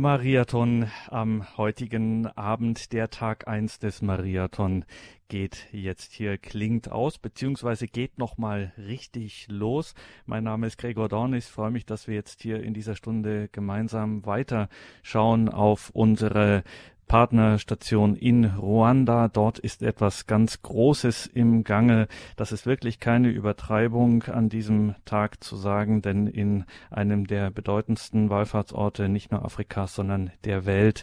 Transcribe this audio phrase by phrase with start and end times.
[0.00, 4.86] Mariathon am heutigen Abend, der Tag 1 des Mariathon
[5.28, 9.94] geht jetzt hier klingt aus, beziehungsweise geht nochmal richtig los.
[10.24, 11.34] Mein Name ist Gregor Dorn.
[11.34, 16.64] Ich freue mich, dass wir jetzt hier in dieser Stunde gemeinsam weiterschauen auf unsere
[17.10, 19.26] Partnerstation in Ruanda.
[19.26, 22.06] Dort ist etwas ganz Großes im Gange.
[22.36, 28.30] Das ist wirklich keine Übertreibung an diesem Tag zu sagen, denn in einem der bedeutendsten
[28.30, 31.02] Wallfahrtsorte nicht nur Afrikas, sondern der Welt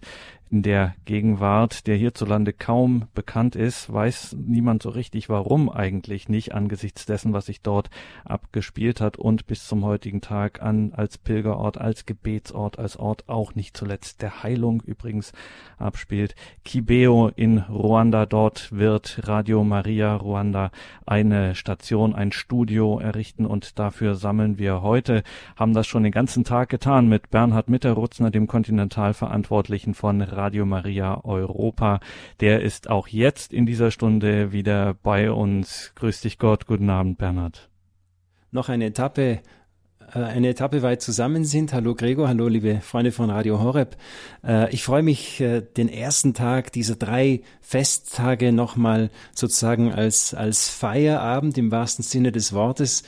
[0.50, 6.54] in der Gegenwart, der hierzulande kaum bekannt ist, weiß niemand so richtig, warum eigentlich nicht,
[6.54, 7.90] angesichts dessen, was sich dort
[8.24, 13.56] abgespielt hat und bis zum heutigen Tag an als Pilgerort, als Gebetsort, als Ort auch
[13.56, 15.34] nicht zuletzt der Heilung übrigens
[15.78, 16.36] abspielt.
[16.64, 20.72] Kibeo in Ruanda, dort wird Radio Maria Ruanda
[21.06, 25.24] eine Station, ein Studio errichten und dafür sammeln wir heute,
[25.58, 31.24] haben das schon den ganzen Tag getan mit Bernhard Mitterrutzner, dem Kontinentalverantwortlichen von Radio Maria
[31.24, 32.00] Europa.
[32.40, 35.92] Der ist auch jetzt in dieser Stunde wieder bei uns.
[35.96, 37.70] Grüß dich Gott, guten Abend Bernhard.
[38.52, 39.42] Noch eine Etappe
[40.14, 41.74] äh, eine Etappe weit zusammen sind.
[41.74, 43.98] Hallo Gregor, hallo liebe Freunde von Radio Horeb.
[44.46, 50.70] Äh, ich freue mich, äh, den ersten Tag dieser drei Festtage nochmal sozusagen als, als
[50.70, 53.04] Feierabend im wahrsten Sinne des Wortes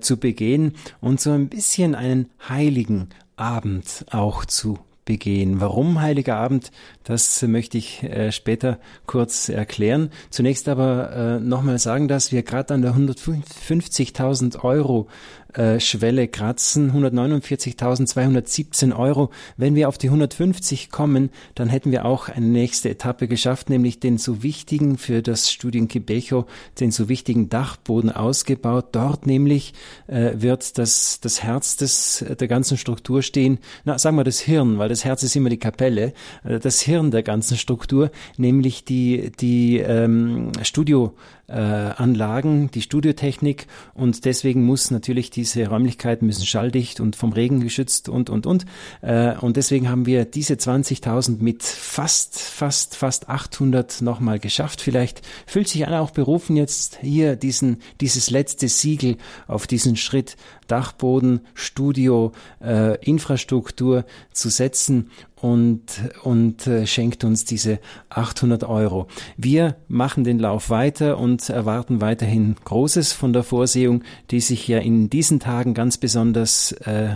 [0.00, 5.60] zu begehen und so ein bisschen einen heiligen Abend auch zu begehen.
[5.60, 6.70] Warum Heiliger Abend,
[7.04, 10.10] das möchte ich äh, später kurz erklären.
[10.30, 15.08] Zunächst aber äh, nochmal sagen, dass wir gerade an der 150.000 Euro
[15.54, 19.30] äh, Schwelle kratzen, 149.217 Euro.
[19.56, 24.00] Wenn wir auf die 150 kommen, dann hätten wir auch eine nächste Etappe geschafft, nämlich
[24.00, 26.46] den so wichtigen für das Studien Quebeco,
[26.78, 28.88] den so wichtigen Dachboden ausgebaut.
[28.92, 29.74] Dort nämlich
[30.06, 34.78] äh, wird das, das Herz des, der ganzen Struktur stehen, na, sagen wir das Hirn,
[34.78, 36.12] weil das Herz ist immer die Kapelle,
[36.44, 41.14] äh, das Hirn der ganzen Struktur, nämlich die, die ähm, Studio
[41.50, 47.60] äh, Anlagen, die Studiotechnik und deswegen muss natürlich diese Räumlichkeiten müssen schalldicht und vom Regen
[47.60, 48.66] geschützt und und und
[49.02, 54.80] äh, und deswegen haben wir diese 20.000 mit fast fast fast 800 nochmal geschafft.
[54.80, 59.16] Vielleicht fühlt sich einer auch berufen jetzt hier diesen dieses letzte Siegel
[59.48, 60.36] auf diesen Schritt
[60.70, 62.32] Dachboden, Studio,
[62.62, 65.82] äh, Infrastruktur zu setzen und,
[66.22, 69.08] und äh, schenkt uns diese 800 Euro.
[69.36, 74.78] Wir machen den Lauf weiter und erwarten weiterhin Großes von der Vorsehung, die sich ja
[74.78, 77.14] in diesen Tagen ganz besonders äh,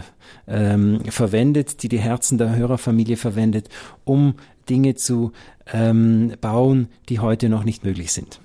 [0.49, 3.69] ähm, verwendet, die die Herzen der Hörerfamilie verwendet,
[4.05, 4.35] um
[4.69, 5.33] Dinge zu
[5.73, 8.41] ähm, bauen, die heute noch nicht möglich sind.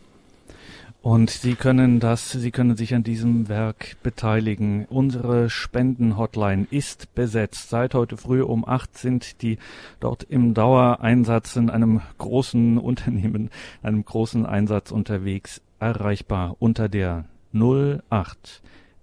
[1.01, 4.85] Und Sie können das, Sie können sich an diesem Werk beteiligen.
[4.89, 7.69] Unsere Spendenhotline ist besetzt.
[7.69, 9.59] Seit heute früh um acht sind die
[10.01, 13.49] dort im Dauereinsatz in einem großen Unternehmen,
[13.81, 17.23] einem großen Einsatz unterwegs erreichbar unter der
[17.53, 18.61] 08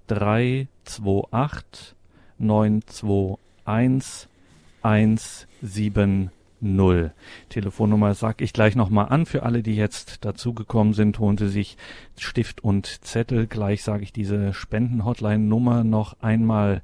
[0.09, 1.95] 328
[2.39, 4.29] 921
[4.83, 6.36] 170
[6.75, 7.13] null.
[7.49, 9.27] Telefonnummer sag ich gleich nochmal an.
[9.27, 11.77] Für alle, die jetzt dazugekommen sind, holen Sie sich
[12.19, 13.47] Stift und Zettel.
[13.47, 16.83] Gleich sage ich diese Spenden-Hotline-Nummer noch einmal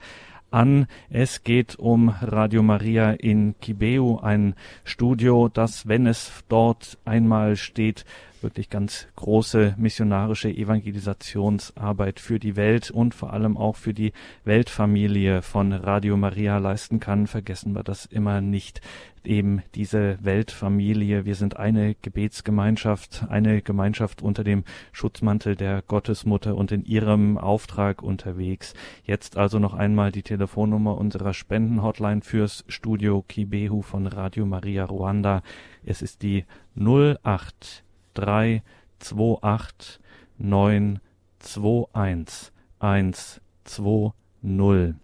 [0.51, 0.87] an.
[1.11, 4.55] Es geht um Radio Maria in Kibeu, ein
[4.85, 8.05] Studio, das, wenn es dort einmal steht,
[8.43, 14.13] wirklich ganz große missionarische Evangelisationsarbeit für die Welt und vor allem auch für die
[14.45, 17.27] Weltfamilie von Radio Maria leisten kann.
[17.27, 18.81] Vergessen wir das immer nicht
[19.25, 21.25] eben diese Weltfamilie.
[21.25, 28.03] Wir sind eine Gebetsgemeinschaft, eine Gemeinschaft unter dem Schutzmantel der Gottesmutter und in ihrem Auftrag
[28.03, 28.75] unterwegs.
[29.05, 35.43] Jetzt also noch einmal die Telefonnummer unserer Spendenhotline fürs Studio Kibehu von Radio Maria Ruanda.
[35.85, 36.45] Es ist die
[36.77, 38.63] 08 3
[38.99, 40.01] 28
[40.39, 41.01] 9
[41.41, 44.13] 21 1 2
[44.45, 44.95] 0.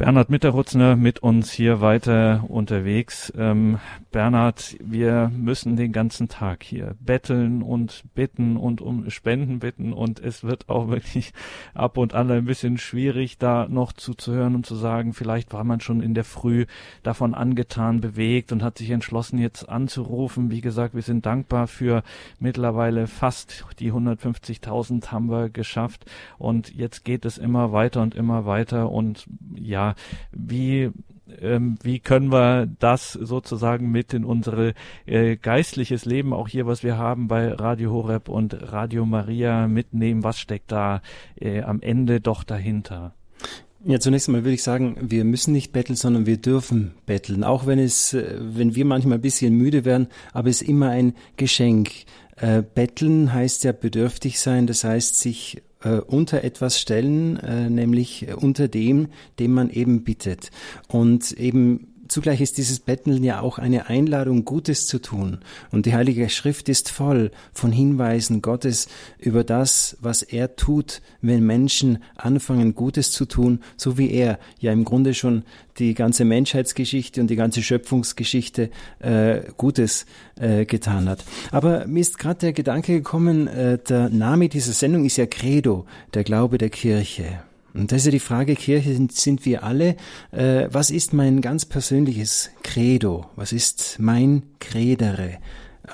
[0.00, 3.30] Bernhard Mitterrutzner mit uns hier weiter unterwegs.
[3.36, 3.80] Ähm,
[4.12, 10.18] Bernhard, wir müssen den ganzen Tag hier betteln und bitten und um Spenden bitten und
[10.18, 11.34] es wird auch wirklich
[11.74, 15.80] ab und an ein bisschen schwierig, da noch zuzuhören und zu sagen, vielleicht war man
[15.80, 16.64] schon in der Früh
[17.02, 20.50] davon angetan, bewegt und hat sich entschlossen, jetzt anzurufen.
[20.50, 22.02] Wie gesagt, wir sind dankbar für
[22.38, 26.06] mittlerweile fast die 150.000 haben wir geschafft
[26.38, 29.89] und jetzt geht es immer weiter und immer weiter und ja,
[30.32, 30.90] wie
[31.40, 34.74] ähm, wie können wir das sozusagen mit in unsere
[35.06, 40.24] äh, geistliches Leben, auch hier, was wir haben bei Radio Horeb und Radio Maria mitnehmen?
[40.24, 41.02] Was steckt da
[41.40, 43.14] äh, am Ende doch dahinter?
[43.84, 47.44] Ja, zunächst einmal würde ich sagen, wir müssen nicht betteln, sondern wir dürfen betteln.
[47.44, 50.90] Auch wenn es, äh, wenn wir manchmal ein bisschen müde werden, aber es ist immer
[50.90, 51.90] ein Geschenk.
[52.36, 58.26] Äh, betteln heißt ja bedürftig sein, das heißt sich äh, unter etwas stellen, äh, nämlich
[58.36, 60.50] unter dem, dem man eben bittet.
[60.88, 65.38] Und eben zugleich ist dieses Betteln ja auch eine Einladung, Gutes zu tun.
[65.70, 71.46] Und die Heilige Schrift ist voll von Hinweisen Gottes über das, was er tut, wenn
[71.46, 75.44] Menschen anfangen, Gutes zu tun, so wie er ja im Grunde schon
[75.78, 80.06] die ganze Menschheitsgeschichte und die ganze Schöpfungsgeschichte äh, Gutes
[80.38, 81.24] äh, getan hat.
[81.50, 85.86] Aber mir ist gerade der Gedanke gekommen, äh, der Name dieser Sendung ist ja Credo,
[86.14, 87.49] der Glaube der Kirche.
[87.74, 89.96] Und das ist ja die Frage, Kirche sind, sind wir alle.
[90.32, 93.26] Äh, was ist mein ganz persönliches Credo?
[93.36, 95.38] Was ist mein Credere?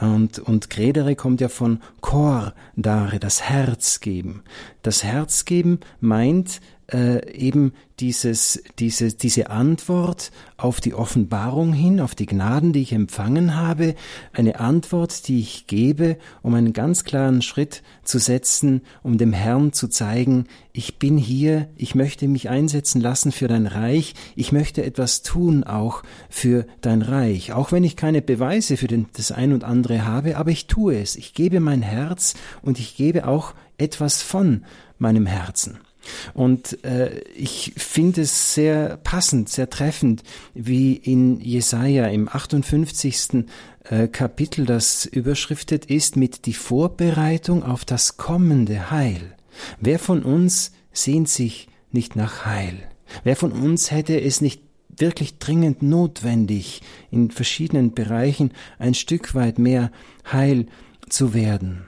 [0.00, 4.42] Und, und Credere kommt ja von Cor dare, das Herz geben.
[4.82, 6.60] Das Herz geben meint,
[6.92, 12.92] äh, eben dieses, diese, diese Antwort auf die Offenbarung hin, auf die Gnaden, die ich
[12.92, 13.94] empfangen habe,
[14.32, 19.72] eine Antwort, die ich gebe, um einen ganz klaren Schritt zu setzen, um dem Herrn
[19.72, 24.84] zu zeigen, ich bin hier, ich möchte mich einsetzen lassen für dein Reich, ich möchte
[24.84, 29.52] etwas tun auch für dein Reich, auch wenn ich keine Beweise für den, das ein
[29.52, 33.54] und andere habe, aber ich tue es, ich gebe mein Herz und ich gebe auch
[33.78, 34.64] etwas von
[34.98, 35.78] meinem Herzen.
[36.34, 40.22] Und äh, ich finde es sehr passend, sehr treffend,
[40.54, 43.44] wie in Jesaja im 58.
[43.84, 49.36] Äh, Kapitel das überschriftet ist mit die Vorbereitung auf das kommende Heil.
[49.80, 52.78] Wer von uns sehnt sich nicht nach Heil?
[53.24, 54.62] Wer von uns hätte es nicht
[54.98, 59.90] wirklich dringend notwendig, in verschiedenen Bereichen ein Stück weit mehr
[60.30, 60.66] Heil
[61.08, 61.86] zu werden?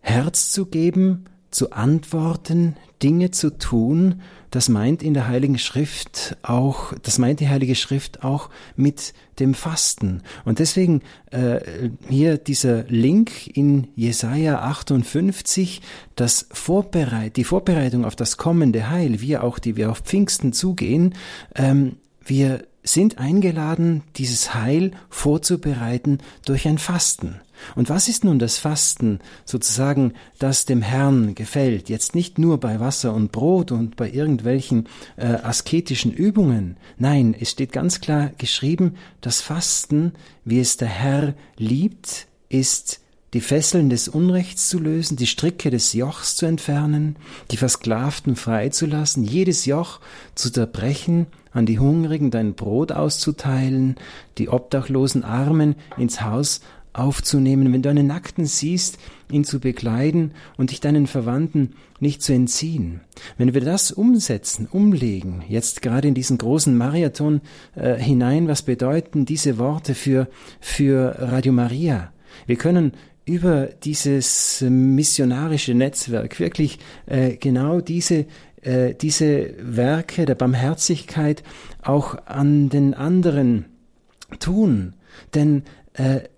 [0.00, 4.20] Herz zu geben, zu antworten, Dinge zu tun,
[4.50, 9.54] das meint in der Heiligen Schrift auch, das meint die Heilige Schrift auch mit dem
[9.54, 10.22] Fasten.
[10.44, 11.60] Und deswegen äh,
[12.08, 15.82] hier dieser Link in Jesaja 58,
[16.16, 21.14] das Vorbereit, die Vorbereitung auf das kommende Heil, wir auch, die wir auf Pfingsten zugehen,
[21.54, 27.40] ähm, wir sind eingeladen, dieses Heil vorzubereiten durch ein Fasten.
[27.74, 31.88] Und was ist nun das Fasten sozusagen, das dem Herrn gefällt?
[31.88, 36.76] Jetzt nicht nur bei Wasser und Brot und bei irgendwelchen äh, asketischen Übungen.
[36.98, 40.12] Nein, es steht ganz klar geschrieben, das Fasten,
[40.44, 43.00] wie es der Herr liebt, ist
[43.32, 47.16] die Fesseln des Unrechts zu lösen, die Stricke des Jochs zu entfernen,
[47.50, 50.00] die Versklavten freizulassen, jedes Joch
[50.34, 53.96] zu zerbrechen, an die Hungrigen dein Brot auszuteilen,
[54.38, 56.60] die obdachlosen Armen ins Haus
[56.92, 58.98] aufzunehmen, wenn du einen Nackten siehst,
[59.30, 63.00] ihn zu bekleiden und dich deinen Verwandten nicht zu entziehen.
[63.38, 67.40] Wenn wir das umsetzen, umlegen, jetzt gerade in diesen großen Marathon
[67.74, 70.28] äh, hinein, was bedeuten diese Worte für,
[70.60, 72.12] für Radio Maria?
[72.46, 72.92] Wir können
[73.24, 78.26] über dieses missionarische Netzwerk wirklich äh, genau diese
[78.62, 81.42] äh, diese Werke der Barmherzigkeit
[81.82, 83.66] auch an den anderen
[84.38, 84.94] tun.
[85.34, 85.62] Denn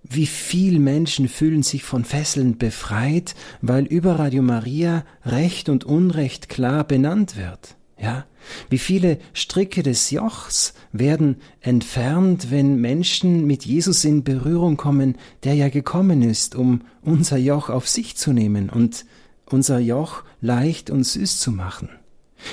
[0.03, 6.49] wie viel Menschen fühlen sich von Fesseln befreit, weil über Radio Maria Recht und Unrecht
[6.49, 7.76] klar benannt wird.
[8.00, 8.26] Ja?
[8.69, 15.55] Wie viele Stricke des Jochs werden entfernt, wenn Menschen mit Jesus in Berührung kommen, der
[15.55, 19.05] ja gekommen ist, um unser Joch auf sich zu nehmen und
[19.46, 21.89] unser Joch leicht und süß zu machen.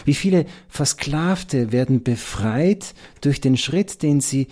[0.05, 4.47] Wie viele Versklavte werden befreit durch den Schritt, den sie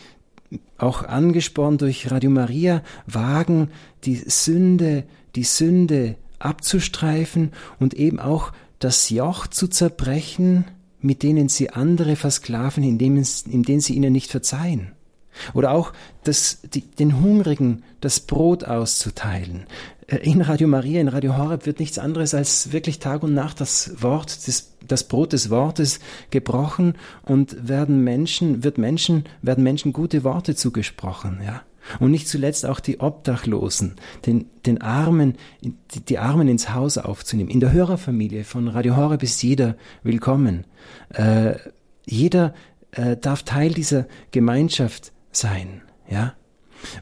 [0.77, 3.70] auch angespornt durch Radio Maria wagen,
[4.04, 5.04] die Sünde,
[5.36, 10.66] die Sünde abzustreifen und eben auch das Joch zu zerbrechen,
[11.01, 14.92] mit denen sie andere versklaven, indem, indem sie ihnen nicht verzeihen.
[15.54, 19.66] Oder auch das, die, den Hungrigen das Brot auszuteilen.
[20.08, 23.62] Äh, in Radio Maria, in Radio Horeb wird nichts anderes als wirklich Tag und Nacht
[23.62, 26.00] das Wort, das, das Brot des Wortes
[26.32, 31.62] gebrochen und werden Menschen, wird Menschen, werden Menschen gute Worte zugesprochen, ja.
[32.00, 37.50] Und nicht zuletzt auch die Obdachlosen, den, den Armen, die, die Armen ins Haus aufzunehmen.
[37.50, 40.65] In der Hörerfamilie von Radio Horeb ist jeder willkommen.
[41.13, 41.56] Äh,
[42.06, 42.53] jeder
[42.91, 46.34] äh, darf Teil dieser Gemeinschaft sein, ja.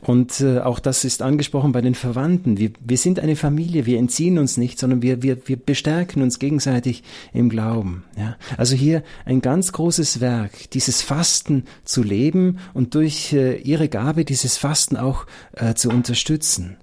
[0.01, 2.57] Und äh, auch das ist angesprochen bei den Verwandten.
[2.57, 6.39] Wir, wir sind eine Familie, wir entziehen uns nicht, sondern wir, wir, wir bestärken uns
[6.39, 7.03] gegenseitig
[7.33, 8.03] im Glauben.
[8.17, 8.37] Ja?
[8.57, 14.25] Also hier ein ganz großes Werk, dieses Fasten zu leben und durch äh, ihre Gabe
[14.25, 16.77] dieses Fasten auch äh, zu unterstützen.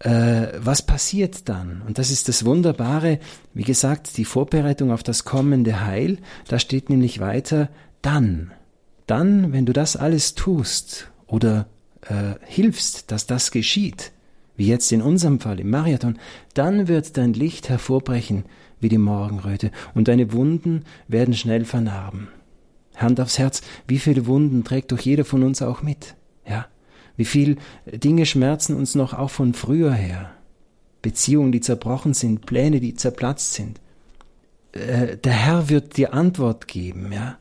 [0.00, 1.82] äh, was passiert dann?
[1.86, 3.18] Und das ist das Wunderbare,
[3.54, 6.18] wie gesagt, die Vorbereitung auf das kommende Heil,
[6.48, 7.68] da steht nämlich weiter,
[8.02, 8.50] dann,
[9.06, 11.66] dann, wenn du das alles tust oder
[12.02, 14.12] äh, hilfst, dass das geschieht,
[14.56, 16.18] wie jetzt in unserem Fall im Marathon,
[16.54, 18.44] dann wird dein Licht hervorbrechen
[18.80, 22.28] wie die Morgenröte und deine Wunden werden schnell vernarben.
[22.96, 26.14] Hand aufs Herz, wie viele Wunden trägt doch jeder von uns auch mit?
[26.46, 26.66] Ja?
[27.16, 27.56] Wie viel
[27.86, 30.32] Dinge schmerzen uns noch auch von früher her?
[31.00, 33.80] Beziehungen, die zerbrochen sind, Pläne, die zerplatzt sind.
[34.72, 37.38] Äh, der Herr wird dir Antwort geben, ja?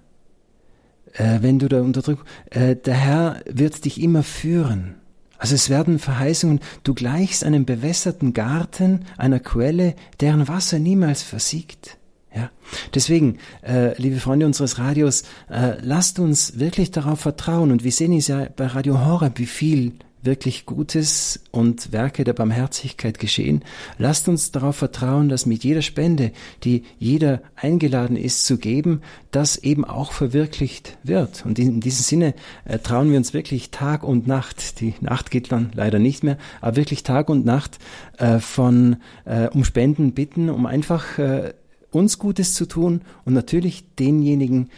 [1.13, 4.95] Äh, wenn du da unterdrückst, äh, der Herr wird dich immer führen.
[5.37, 11.97] Also es werden Verheißungen, du gleichst einem bewässerten Garten, einer Quelle, deren Wasser niemals versiegt.
[12.33, 12.49] Ja,
[12.93, 17.71] deswegen, äh, liebe Freunde unseres Radios, äh, lasst uns wirklich darauf vertrauen.
[17.71, 22.33] Und wir sehen es ja bei Radio Horeb, wie viel wirklich Gutes und Werke der
[22.33, 23.63] Barmherzigkeit geschehen.
[23.97, 26.31] Lasst uns darauf vertrauen, dass mit jeder Spende,
[26.63, 29.01] die jeder eingeladen ist zu geben,
[29.31, 31.45] das eben auch verwirklicht wird.
[31.45, 32.33] Und in diesem Sinne
[32.65, 36.37] äh, trauen wir uns wirklich Tag und Nacht, die Nacht geht dann leider nicht mehr,
[36.59, 37.79] aber wirklich Tag und Nacht
[38.17, 41.53] äh, von äh, um Spenden bitten, um einfach äh,
[41.91, 44.69] uns Gutes zu tun und natürlich denjenigen,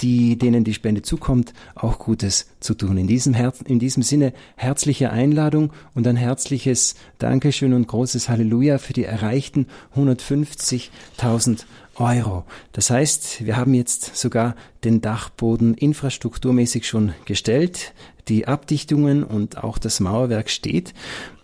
[0.00, 2.96] die, denen die Spende zukommt, auch Gutes zu tun.
[2.96, 8.78] In diesem, Herz, in diesem Sinne herzliche Einladung und ein herzliches Dankeschön und großes Halleluja
[8.78, 11.64] für die erreichten 150.000
[11.96, 12.44] Euro.
[12.72, 17.92] Das heißt, wir haben jetzt sogar den Dachboden infrastrukturmäßig schon gestellt.
[18.28, 20.94] Die Abdichtungen und auch das Mauerwerk steht.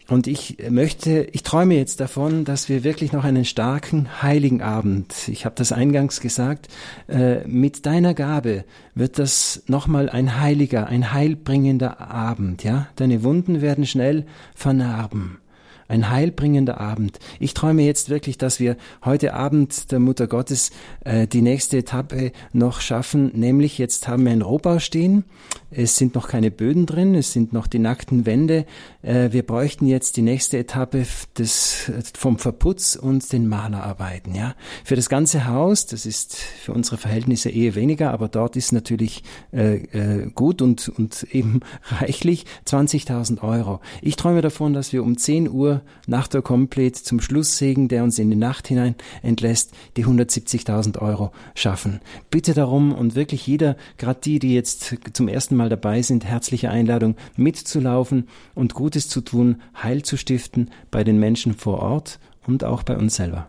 [0.08, 5.28] Und ich möchte, ich träume jetzt davon, dass wir wirklich noch einen starken heiligen Abend,
[5.28, 6.68] ich habe das eingangs gesagt,
[7.08, 12.88] äh, mit deiner Gabe wird das nochmal ein heiliger, ein heilbringender Abend, ja?
[12.96, 15.38] Deine Wunden werden schnell vernarben
[15.88, 17.18] ein heilbringender Abend.
[17.40, 20.70] Ich träume jetzt wirklich, dass wir heute Abend der Mutter Gottes
[21.04, 25.24] äh, die nächste Etappe noch schaffen, nämlich jetzt haben wir einen Rohbau stehen,
[25.70, 28.66] es sind noch keine Böden drin, es sind noch die nackten Wände,
[29.02, 34.34] äh, wir bräuchten jetzt die nächste Etappe des, vom Verputz und den Malerarbeiten.
[34.34, 34.54] Ja?
[34.84, 39.22] Für das ganze Haus, das ist für unsere Verhältnisse eher weniger, aber dort ist natürlich
[39.52, 41.60] äh, äh, gut und, und eben
[42.00, 43.80] reichlich 20.000 Euro.
[44.02, 45.75] Ich träume davon, dass wir um 10 Uhr
[46.06, 51.33] nach der Komplett zum Schlusssegen, der uns in die Nacht hinein entlässt, die 170.000 Euro
[51.54, 52.00] schaffen.
[52.30, 56.71] Bitte darum und wirklich jeder, gerade die, die jetzt zum ersten Mal dabei sind, herzliche
[56.71, 62.64] Einladung mitzulaufen und Gutes zu tun, Heil zu stiften bei den Menschen vor Ort und
[62.64, 63.49] auch bei uns selber.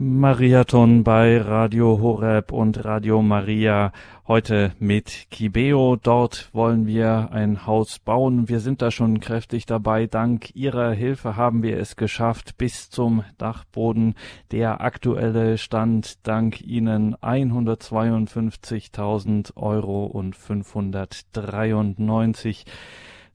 [0.00, 3.90] Mariathon bei Radio Horeb und Radio Maria.
[4.28, 5.96] Heute mit Kibeo.
[5.96, 8.48] Dort wollen wir ein Haus bauen.
[8.48, 10.06] Wir sind da schon kräftig dabei.
[10.06, 14.14] Dank Ihrer Hilfe haben wir es geschafft bis zum Dachboden.
[14.52, 22.66] Der aktuelle Stand dank Ihnen 152.000 Euro und 593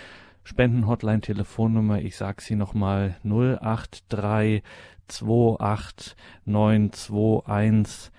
[0.48, 4.64] Spendenhotline Telefonnummer, ich sag sie nochmal 083
[5.10, 8.12] 28 921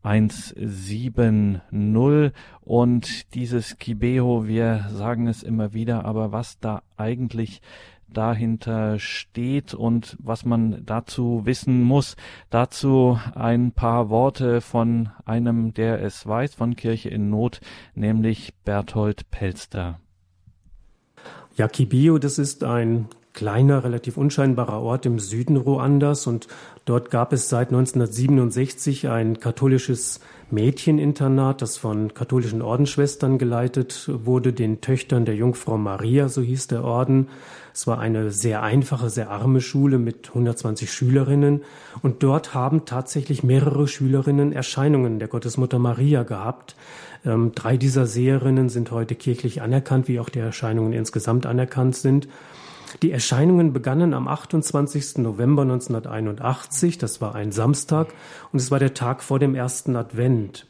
[0.00, 7.60] 170 und dieses Kibeo, wir sagen es immer wieder, aber was da eigentlich
[8.06, 12.14] dahinter steht und was man dazu wissen muss.
[12.48, 17.58] Dazu ein paar Worte von einem, der es weiß, von Kirche in Not,
[17.96, 19.98] nämlich Berthold Pelster.
[21.56, 26.48] Ja, Kibio, das ist ein kleiner, relativ unscheinbarer Ort im Süden Ruandas und
[26.84, 30.20] dort gab es seit 1967 ein katholisches
[30.50, 36.84] Mädcheninternat, das von katholischen Ordensschwestern geleitet wurde, den Töchtern der Jungfrau Maria, so hieß der
[36.84, 37.28] Orden.
[37.72, 41.62] Es war eine sehr einfache, sehr arme Schule mit 120 Schülerinnen
[42.02, 46.76] und dort haben tatsächlich mehrere Schülerinnen Erscheinungen der Gottesmutter Maria gehabt.
[47.26, 52.28] Ähm, drei dieser Seherinnen sind heute kirchlich anerkannt, wie auch die Erscheinungen insgesamt anerkannt sind.
[53.02, 55.18] Die Erscheinungen begannen am 28.
[55.18, 58.08] November 1981, das war ein Samstag,
[58.52, 60.66] und es war der Tag vor dem ersten Advent.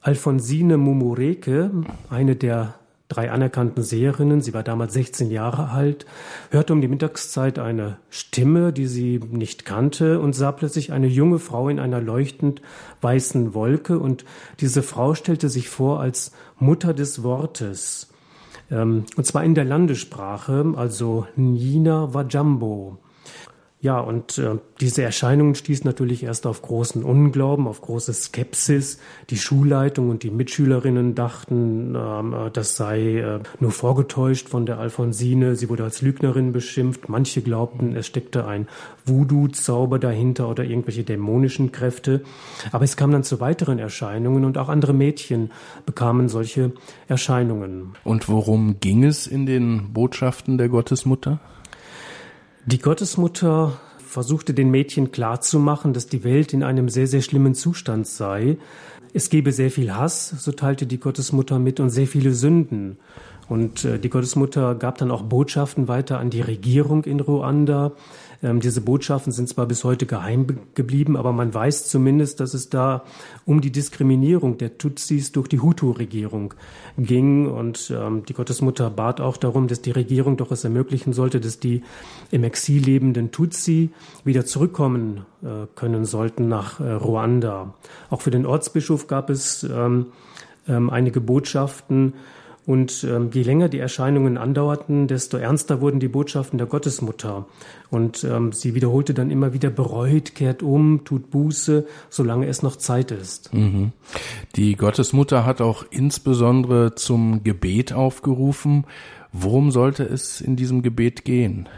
[0.00, 1.70] Alfonsine Mumureke,
[2.10, 2.74] eine der
[3.14, 6.06] drei anerkannten Seherinnen, sie war damals 16 Jahre alt,
[6.50, 11.38] hörte um die Mittagszeit eine Stimme, die sie nicht kannte, und sah plötzlich eine junge
[11.38, 12.60] Frau in einer leuchtend
[13.02, 14.24] weißen Wolke, und
[14.60, 18.08] diese Frau stellte sich vor als Mutter des Wortes.
[18.70, 22.98] Ähm, und zwar in der Landessprache, also Nina Wajambo.
[23.84, 28.98] Ja, und äh, diese Erscheinungen stießen natürlich erst auf großen Unglauben, auf große Skepsis.
[29.28, 34.78] Die Schulleitung und die Mitschülerinnen dachten, ähm, äh, das sei äh, nur vorgetäuscht von der
[34.78, 35.54] Alfonsine.
[35.56, 37.10] Sie wurde als Lügnerin beschimpft.
[37.10, 38.68] Manche glaubten, es steckte ein
[39.04, 42.22] Voodoo-Zauber dahinter oder irgendwelche dämonischen Kräfte.
[42.72, 45.50] Aber es kam dann zu weiteren Erscheinungen und auch andere Mädchen
[45.84, 46.72] bekamen solche
[47.06, 47.92] Erscheinungen.
[48.02, 51.38] Und worum ging es in den Botschaften der Gottesmutter?
[52.66, 58.06] Die Gottesmutter versuchte den Mädchen klarzumachen, dass die Welt in einem sehr, sehr schlimmen Zustand
[58.06, 58.56] sei.
[59.12, 62.96] Es gebe sehr viel Hass, so teilte die Gottesmutter mit, und sehr viele Sünden.
[63.50, 67.92] Und äh, die Gottesmutter gab dann auch Botschaften weiter an die Regierung in Ruanda.
[68.42, 72.68] Ähm, diese Botschaften sind zwar bis heute geheim geblieben, aber man weiß zumindest, dass es
[72.68, 73.04] da
[73.44, 76.54] um die Diskriminierung der Tutsis durch die Hutu-Regierung
[76.98, 77.46] ging.
[77.46, 81.60] Und ähm, die Gottesmutter bat auch darum, dass die Regierung doch es ermöglichen sollte, dass
[81.60, 81.82] die
[82.30, 83.90] im Exil lebenden Tutsi
[84.24, 87.74] wieder zurückkommen äh, können sollten nach äh, Ruanda.
[88.10, 90.06] Auch für den Ortsbischof gab es ähm,
[90.68, 92.14] ähm, einige Botschaften,
[92.66, 97.46] und ähm, je länger die Erscheinungen andauerten, desto ernster wurden die Botschaften der Gottesmutter.
[97.90, 102.76] Und ähm, sie wiederholte dann immer wieder, bereut, kehrt um, tut Buße, solange es noch
[102.76, 103.52] Zeit ist.
[103.52, 103.92] Mhm.
[104.56, 108.86] Die Gottesmutter hat auch insbesondere zum Gebet aufgerufen.
[109.30, 111.68] Worum sollte es in diesem Gebet gehen?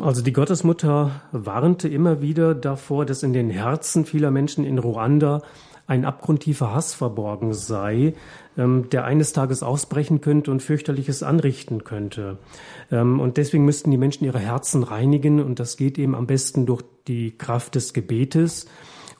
[0.00, 5.42] Also die Gottesmutter warnte immer wieder davor, dass in den Herzen vieler Menschen in Ruanda
[5.90, 8.14] ein abgrundtiefer Hass verborgen sei,
[8.56, 12.38] ähm, der eines Tages ausbrechen könnte und fürchterliches anrichten könnte.
[12.92, 16.64] Ähm, und deswegen müssten die Menschen ihre Herzen reinigen und das geht eben am besten
[16.64, 18.66] durch die Kraft des Gebetes.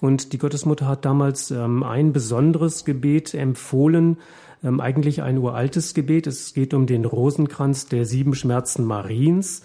[0.01, 4.17] Und die Gottesmutter hat damals ähm, ein besonderes Gebet empfohlen,
[4.63, 6.27] eigentlich ein uraltes Gebet.
[6.27, 9.63] Es geht um den Rosenkranz der sieben Schmerzen Mariens.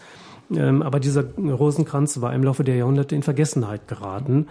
[0.58, 4.48] Aber dieser Rosenkranz war im Laufe der Jahrhunderte in Vergessenheit geraten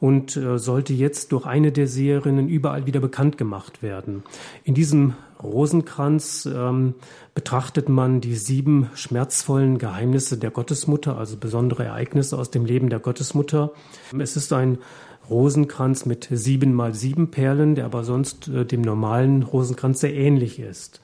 [0.00, 4.22] und äh, sollte jetzt durch eine der Seherinnen überall wieder bekannt gemacht werden.
[4.64, 6.94] In diesem Rosenkranz ähm,
[7.34, 12.98] betrachtet man die sieben schmerzvollen Geheimnisse der Gottesmutter, also besondere Ereignisse aus dem Leben der
[12.98, 13.72] Gottesmutter.
[14.18, 14.78] Es ist ein
[15.30, 20.58] Rosenkranz mit sieben mal sieben Perlen, der aber sonst äh, dem normalen Rosenkranz sehr ähnlich
[20.58, 21.00] ist.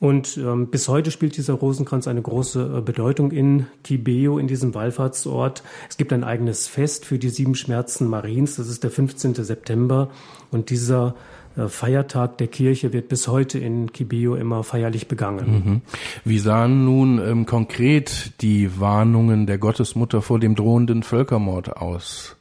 [0.00, 4.74] Und ähm, bis heute spielt dieser Rosenkranz eine große äh, Bedeutung in Kibeo, in diesem
[4.74, 5.64] Wallfahrtsort.
[5.88, 9.34] Es gibt ein eigenes Fest für die sieben Schmerzen Mariens, das ist der 15.
[9.34, 10.10] September.
[10.52, 11.16] Und dieser
[11.56, 15.50] äh, Feiertag der Kirche wird bis heute in Kibeo immer feierlich begangen.
[15.50, 15.82] Mhm.
[16.24, 22.37] Wie sahen nun ähm, konkret die Warnungen der Gottesmutter vor dem drohenden Völkermord aus?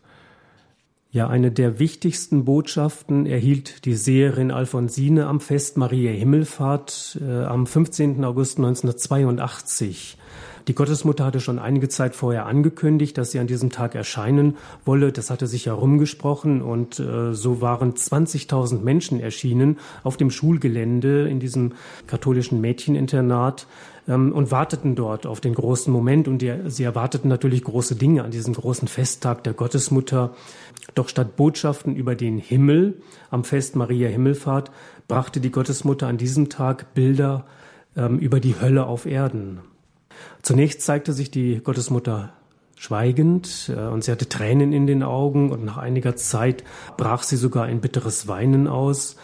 [1.18, 7.66] Ja, eine der wichtigsten Botschaften erhielt die Seherin Alfonsine am Fest Maria Himmelfahrt äh, am
[7.66, 8.24] 15.
[8.24, 10.20] August 1982.
[10.68, 15.12] Die Gottesmutter hatte schon einige Zeit vorher angekündigt, dass sie an diesem Tag erscheinen wolle.
[15.12, 21.40] Das hatte sich herumgesprochen und äh, so waren 20.000 Menschen erschienen auf dem Schulgelände in
[21.40, 21.72] diesem
[22.06, 23.66] katholischen Mädcheninternat
[24.08, 28.24] ähm, und warteten dort auf den großen Moment und die, sie erwarteten natürlich große Dinge
[28.24, 30.36] an diesem großen Festtag der Gottesmutter.
[30.96, 34.72] Doch statt Botschaften über den Himmel am Fest Maria Himmelfahrt
[35.08, 37.46] brachte die Gottesmutter an diesem Tag Bilder
[37.96, 39.60] ähm, über die Hölle auf Erden.
[40.42, 42.34] Zunächst zeigte sich die Gottesmutter
[42.76, 46.64] schweigend äh, und sie hatte Tränen in den Augen und nach einiger Zeit
[46.96, 49.18] brach sie sogar ein bitteres Weinen aus.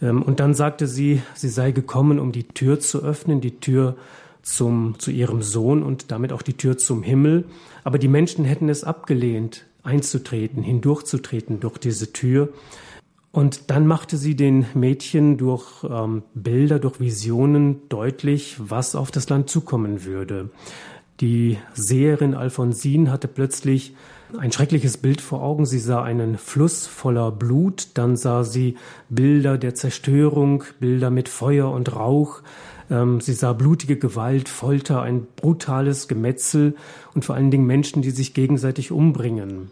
[0.00, 3.96] Ähm, und dann sagte sie, sie sei gekommen, um die Tür zu öffnen, die Tür
[4.42, 7.44] zum, zu ihrem Sohn und damit auch die Tür zum Himmel.
[7.84, 12.50] Aber die Menschen hätten es abgelehnt, einzutreten, hindurchzutreten durch diese Tür.
[13.32, 19.28] Und dann machte sie den Mädchen durch ähm, Bilder, durch Visionen deutlich, was auf das
[19.28, 20.50] Land zukommen würde.
[21.20, 23.94] Die Seherin Alfonsin hatte plötzlich
[24.38, 25.66] ein schreckliches Bild vor Augen.
[25.66, 28.76] Sie sah einen Fluss voller Blut, dann sah sie
[29.08, 32.42] Bilder der Zerstörung, Bilder mit Feuer und Rauch.
[32.90, 36.74] Ähm, sie sah blutige Gewalt, Folter, ein brutales Gemetzel
[37.14, 39.70] und vor allen Dingen Menschen, die sich gegenseitig umbringen.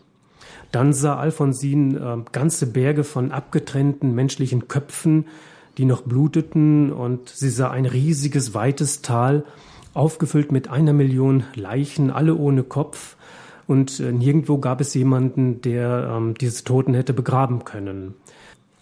[0.73, 5.27] Dann sah Alfonsin äh, ganze Berge von abgetrennten menschlichen Köpfen,
[5.79, 9.45] die noch bluteten, und sie sah ein riesiges, weites Tal,
[9.95, 13.17] aufgefüllt mit einer Million Leichen, alle ohne Kopf,
[13.67, 18.15] und äh, nirgendwo gab es jemanden, der ähm, diese Toten hätte begraben können.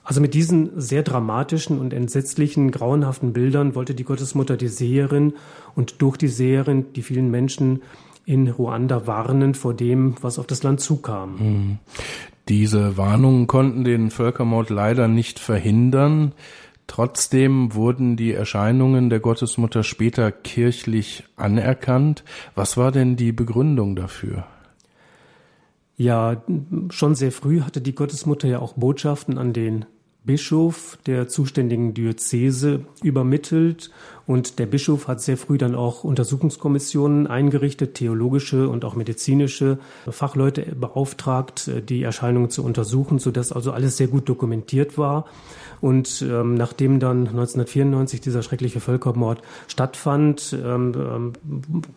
[0.06, 5.34] Also mit diesen sehr dramatischen und entsetzlichen, grauenhaften Bildern wollte die Gottesmutter die Seherin
[5.74, 7.82] und durch die Seherin die vielen Menschen
[8.24, 11.38] in Ruanda warnen vor dem, was auf das Land zukam.
[11.40, 11.78] Hm.
[12.48, 16.34] Diese Warnungen konnten den Völkermord leider nicht verhindern.
[16.86, 22.22] Trotzdem wurden die Erscheinungen der Gottesmutter später kirchlich anerkannt.
[22.54, 24.46] Was war denn die Begründung dafür?
[25.96, 26.44] Ja,
[26.90, 29.86] schon sehr früh hatte die Gottesmutter ja auch Botschaften an den
[30.26, 33.90] Bischof der zuständigen Diözese übermittelt
[34.26, 40.62] und der Bischof hat sehr früh dann auch Untersuchungskommissionen eingerichtet, theologische und auch medizinische Fachleute
[40.74, 45.26] beauftragt, die Erscheinungen zu untersuchen, sodass also alles sehr gut dokumentiert war.
[45.80, 51.32] Und ähm, nachdem dann 1994 dieser schreckliche Völkermord stattfand, ähm, ähm,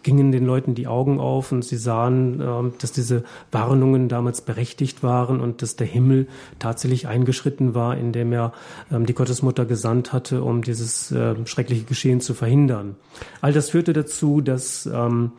[0.03, 5.03] gingen den Leuten die Augen auf und sie sahen, ähm, dass diese Warnungen damals berechtigt
[5.03, 6.27] waren und dass der Himmel
[6.59, 8.53] tatsächlich eingeschritten war, indem er
[8.91, 12.95] ähm, die Gottesmutter gesandt hatte, um dieses äh, schreckliche Geschehen zu verhindern.
[13.41, 15.31] All das führte dazu, dass ähm,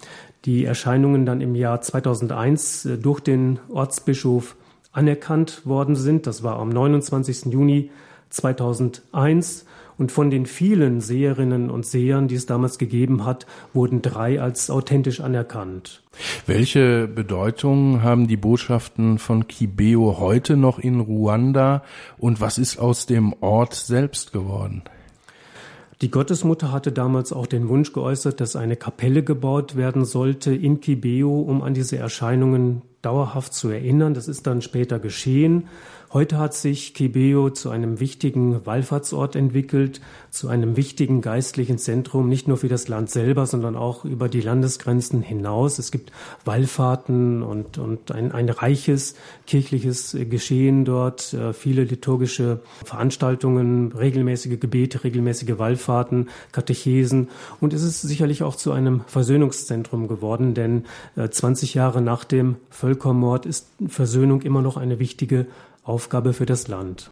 [0.45, 4.57] die Erscheinungen dann im Jahr 2001 äh, durch den Ortsbischof
[4.93, 6.27] anerkannt worden sind.
[6.27, 7.47] Das war am 29.
[7.47, 7.91] Juni
[8.31, 9.67] 2001
[10.01, 14.71] und von den vielen Seherinnen und Sehern, die es damals gegeben hat, wurden drei als
[14.71, 16.03] authentisch anerkannt.
[16.47, 21.83] Welche Bedeutung haben die Botschaften von Kibeo heute noch in Ruanda
[22.17, 24.85] und was ist aus dem Ort selbst geworden?
[26.03, 30.81] Die Gottesmutter hatte damals auch den Wunsch geäußert, dass eine Kapelle gebaut werden sollte in
[30.81, 34.15] Kibeo, um an diese Erscheinungen dauerhaft zu erinnern.
[34.15, 35.69] Das ist dann später geschehen.
[36.13, 42.49] Heute hat sich Kibeo zu einem wichtigen Wallfahrtsort entwickelt, zu einem wichtigen geistlichen Zentrum, nicht
[42.49, 45.79] nur für das Land selber, sondern auch über die Landesgrenzen hinaus.
[45.79, 46.11] Es gibt
[46.45, 49.15] Wallfahrten und, und ein, ein reiches
[49.47, 57.29] kirchliches Geschehen dort, äh, viele liturgische Veranstaltungen, regelmäßige Gebete, regelmäßige Wallfahrten, Katechesen.
[57.61, 62.57] Und es ist sicherlich auch zu einem Versöhnungszentrum geworden, denn 20 äh, Jahre nach dem
[62.69, 65.47] Völkermord ist Versöhnung immer noch eine wichtige
[65.91, 67.11] Aufgabe für das Land.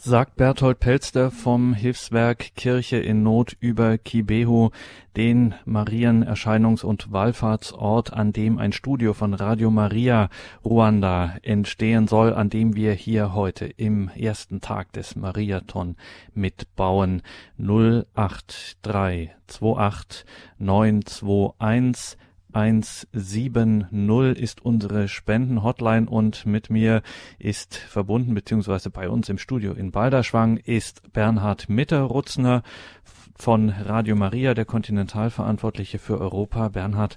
[0.00, 4.72] Sagt Berthold Pelster vom Hilfswerk Kirche in Not über Kibeho,
[5.16, 10.28] den Marienerscheinungs- und Wallfahrtsort, an dem ein Studio von Radio Maria
[10.64, 15.94] Ruanda entstehen soll, an dem wir hier heute im ersten Tag des Mariathon
[16.34, 17.22] mitbauen.
[17.58, 20.24] 083 28
[20.58, 22.18] 921
[22.58, 23.92] 170
[24.36, 27.02] ist unsere Spendenhotline und mit mir
[27.38, 32.64] ist verbunden, beziehungsweise bei uns im Studio in Balderschwang ist Bernhard Mitterrutzner
[33.36, 36.70] von Radio Maria, der Kontinentalverantwortliche für Europa.
[36.70, 37.16] Bernhard,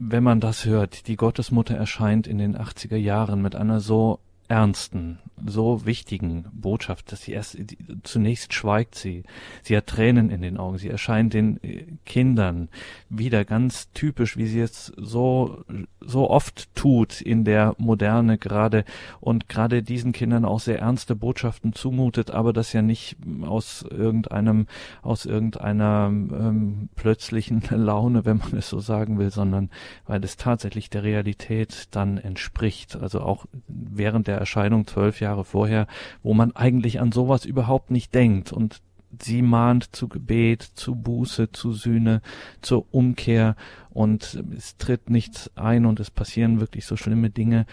[0.00, 4.18] wenn man das hört, die Gottesmutter erscheint in den 80er Jahren mit einer so
[4.50, 7.56] ernsten, so wichtigen Botschaft, dass sie erst
[8.02, 9.22] zunächst schweigt sie.
[9.62, 10.76] Sie hat Tränen in den Augen.
[10.76, 12.68] Sie erscheint den äh, Kindern
[13.08, 15.64] wieder ganz typisch, wie sie es so
[16.00, 18.84] so oft tut in der Moderne gerade
[19.20, 24.66] und gerade diesen Kindern auch sehr ernste Botschaften zumutet, aber das ja nicht aus irgendeinem
[25.02, 29.70] aus irgendeiner ähm, plötzlichen Laune, wenn man es so sagen will, sondern
[30.06, 32.96] weil es tatsächlich der Realität dann entspricht.
[32.96, 35.86] Also auch während der Erscheinung zwölf Jahre vorher,
[36.22, 38.52] wo man eigentlich an sowas überhaupt nicht denkt.
[38.52, 38.80] Und
[39.22, 42.22] sie mahnt zu Gebet, zu Buße, zu Sühne,
[42.62, 43.54] zur Umkehr.
[43.90, 47.66] Und es tritt nichts ein und es passieren wirklich so schlimme Dinge,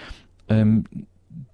[0.49, 0.85] ähm,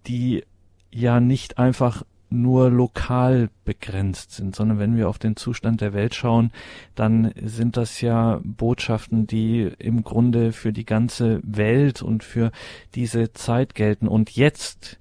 [0.08, 0.43] die
[0.91, 6.15] ja nicht einfach nur lokal begrenzt sind, sondern wenn wir auf den Zustand der Welt
[6.15, 6.52] schauen,
[6.96, 12.52] dann sind das ja Botschaften, die im Grunde für die ganze Welt und für
[12.96, 14.08] diese Zeit gelten.
[14.08, 14.98] Und jetzt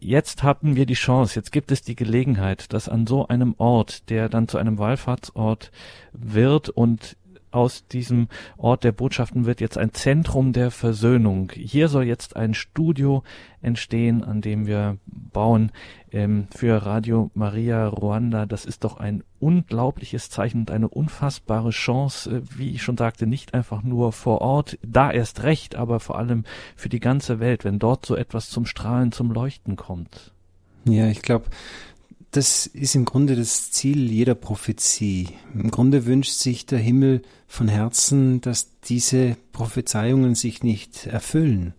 [0.00, 4.10] jetzt hatten wir die Chance, jetzt gibt es die Gelegenheit, dass an so einem Ort,
[4.10, 5.70] der dann zu einem Wallfahrtsort
[6.12, 7.16] wird und
[7.50, 11.52] aus diesem Ort der Botschaften wird jetzt ein Zentrum der Versöhnung.
[11.54, 13.22] Hier soll jetzt ein Studio
[13.60, 15.72] entstehen, an dem wir bauen
[16.12, 18.46] ähm, für Radio Maria Ruanda.
[18.46, 23.26] Das ist doch ein unglaubliches Zeichen und eine unfassbare Chance, äh, wie ich schon sagte,
[23.26, 26.44] nicht einfach nur vor Ort, da erst recht, aber vor allem
[26.76, 30.32] für die ganze Welt, wenn dort so etwas zum Strahlen, zum Leuchten kommt.
[30.84, 31.46] Ja, ich glaube,
[32.38, 35.26] das ist im Grunde das Ziel jeder Prophezie.
[35.54, 41.74] Im Grunde wünscht sich der Himmel von Herzen, dass diese Prophezeiungen sich nicht erfüllen.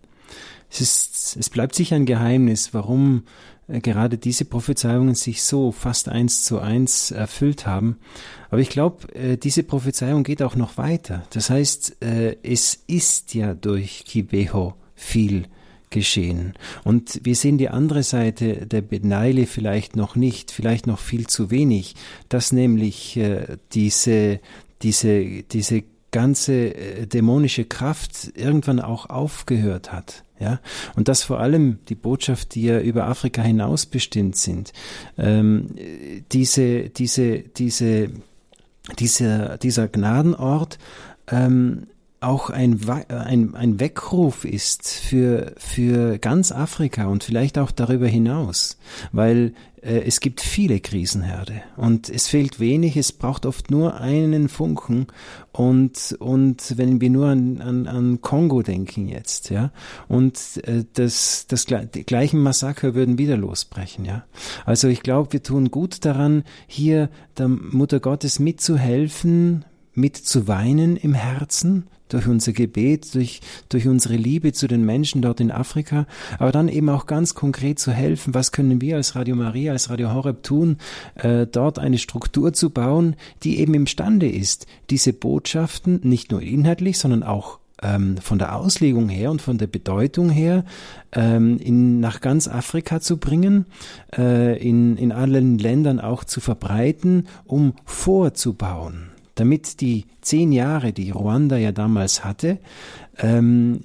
[0.70, 3.24] Es, ist, es bleibt sich ein Geheimnis, warum
[3.70, 7.96] äh, gerade diese Prophezeiungen sich so fast eins zu eins erfüllt haben.
[8.50, 11.24] Aber ich glaube, äh, diese Prophezeiung geht auch noch weiter.
[11.30, 15.46] Das heißt, äh, es ist ja durch Kibeho viel
[15.90, 16.54] geschehen.
[16.84, 21.52] Und wir sehen die andere Seite der Beneile vielleicht noch nicht, vielleicht noch viel zu
[21.52, 21.96] wenig,
[22.30, 24.40] dass nämlich äh, diese,
[24.82, 30.24] diese, diese ganze äh, dämonische Kraft irgendwann auch aufgehört hat.
[30.40, 30.62] Ja,
[30.96, 34.72] und dass vor allem die Botschaft, die ja über Afrika hinaus bestimmt sind,
[35.18, 35.76] ähm,
[36.32, 38.10] diese, diese, diese,
[38.98, 40.80] dieser, dieser Gnadenort
[41.30, 41.88] ähm,
[42.22, 42.80] auch ein,
[43.10, 48.78] ein, ein Weckruf ist für, für ganz Afrika und vielleicht auch darüber hinaus,
[49.12, 54.50] weil äh, es gibt viele Krisenherde und es fehlt wenig, es braucht oft nur einen
[54.50, 55.08] Funken
[55.54, 59.72] und, und wenn wir nur an, an, an Kongo denken jetzt, ja,
[60.10, 64.26] und äh, das, das, die gleichen Massaker würden wieder losbrechen, ja.
[64.66, 71.88] Also ich glaube, wir tun gut daran, hier der Mutter Gottes mitzuhelfen, mitzuweinen im Herzen,
[72.10, 76.06] durch unser Gebet, durch, durch unsere Liebe zu den Menschen dort in Afrika,
[76.38, 79.90] aber dann eben auch ganz konkret zu helfen, was können wir als Radio Maria, als
[79.90, 80.78] Radio Horeb tun,
[81.16, 86.98] äh, dort eine Struktur zu bauen, die eben imstande ist, diese Botschaften nicht nur inhaltlich,
[86.98, 90.66] sondern auch ähm, von der Auslegung her und von der Bedeutung her
[91.14, 93.68] ähm, in, nach ganz Afrika zu bringen,
[94.18, 101.12] äh, in, in allen Ländern auch zu verbreiten, um vorzubauen damit die zehn Jahre, die
[101.12, 102.60] Ruanda ja damals hatte,
[103.18, 103.82] ähm,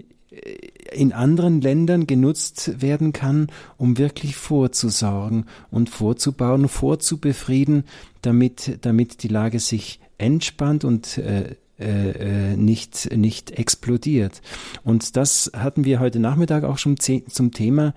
[0.92, 7.84] in anderen Ländern genutzt werden kann, um wirklich vorzusorgen und vorzubauen, vorzubefrieden,
[8.22, 14.40] damit, damit die Lage sich entspannt und äh, äh, äh nicht, nicht explodiert.
[14.82, 17.94] Und das hatten wir heute Nachmittag auch schon zum Thema,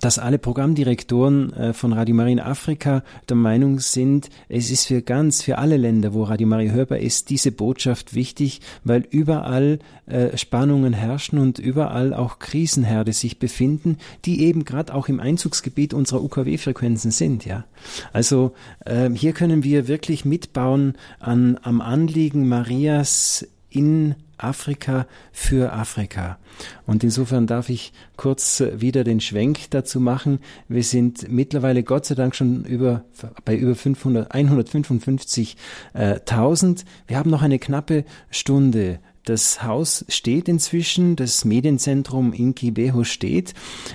[0.00, 5.00] dass alle Programmdirektoren äh, von Radio Maria in Afrika der Meinung sind, es ist für
[5.00, 10.36] ganz, für alle Länder, wo Radio Maria hörbar ist, diese Botschaft wichtig, weil überall äh,
[10.36, 13.96] Spannungen herrschen und überall auch Krisenherde sich befinden,
[14.26, 17.64] die eben gerade auch im Einzugsgebiet unserer UKW-Frequenzen sind, ja.
[18.12, 18.52] Also
[18.84, 26.38] äh, hier können wir wirklich mitbauen an, am Anliegen Marias in Afrika für Afrika.
[26.86, 30.40] Und insofern darf ich kurz wieder den Schwenk dazu machen.
[30.68, 33.04] Wir sind mittlerweile Gott sei Dank schon über,
[33.44, 35.54] bei über 500, 155.000.
[35.94, 43.04] Äh, Wir haben noch eine knappe Stunde das Haus steht inzwischen, das Medienzentrum in Kibeho
[43.04, 43.52] steht.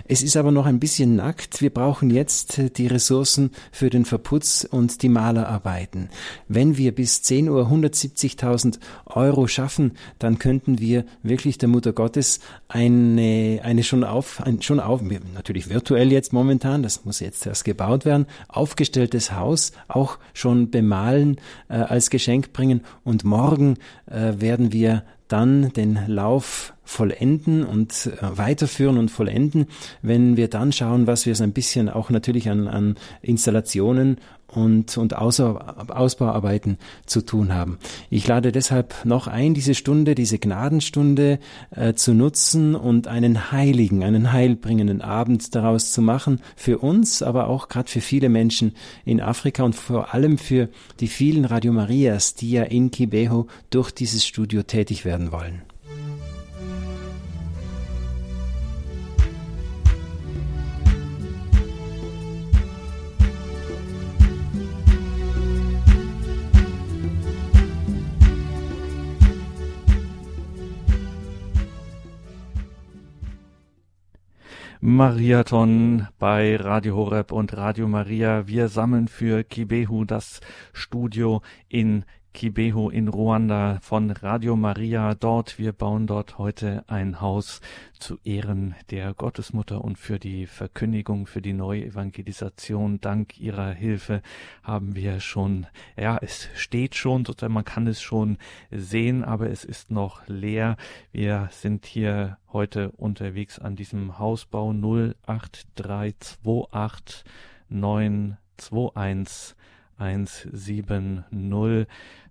[0.08, 1.62] Es ist aber noch ein bisschen nackt.
[1.62, 6.10] Wir brauchen jetzt die Ressourcen für den Verputz und die Malerarbeiten.
[6.48, 12.40] Wenn wir bis 10 Uhr 170.000 Euro schaffen, dann könnten wir wirklich der Mutter Gottes
[12.68, 15.02] eine, eine schon auf, ein, schon auf,
[15.34, 21.38] natürlich virtuell jetzt momentan, das muss jetzt erst gebaut werden, aufgestelltes Haus auch schon bemalen,
[21.70, 28.38] äh, als Geschenk bringen und morgen äh, werden wir dann den Lauf vollenden und äh,
[28.38, 29.66] weiterführen und vollenden,
[30.04, 34.18] wenn wir dann schauen, was wir so ein bisschen auch natürlich an, an Installationen
[34.56, 37.78] und, und Ausbauarbeiten zu tun haben.
[38.10, 41.40] Ich lade deshalb noch ein, diese Stunde, diese Gnadenstunde
[41.72, 47.48] äh, zu nutzen und einen heiligen, einen heilbringenden Abend daraus zu machen, für uns, aber
[47.48, 52.36] auch gerade für viele Menschen in Afrika und vor allem für die vielen Radio Marias,
[52.36, 55.73] die ja in Kibeho durch dieses Studio tätig werden wollen.
[74.96, 78.48] Mariathon bei Radio Horeb und Radio Maria.
[78.48, 80.40] Wir sammeln für Kibehu das
[80.72, 85.60] Studio in Kibeho in Ruanda von Radio Maria dort.
[85.60, 87.62] Wir bauen dort heute ein Haus
[88.00, 93.00] zu Ehren der Gottesmutter und für die Verkündigung, für die Neuevangelisation.
[93.00, 94.24] Dank ihrer Hilfe
[94.64, 98.40] haben wir schon, ja, es steht schon, sozusagen, man kann es schon
[98.72, 100.76] sehen, aber es ist noch leer.
[101.12, 107.26] Wir sind hier heute unterwegs an diesem Hausbau 08328
[107.70, 109.56] 921
[109.98, 111.24] 170